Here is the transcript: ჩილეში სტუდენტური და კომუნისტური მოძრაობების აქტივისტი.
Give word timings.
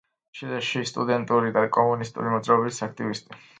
ჩილეში 0.37 0.81
სტუდენტური 0.91 1.53
და 1.59 1.65
კომუნისტური 1.79 2.35
მოძრაობების 2.37 2.85
აქტივისტი. 2.91 3.41